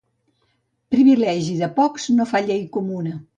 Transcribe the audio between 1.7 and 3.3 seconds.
pocs no fa llei comuna.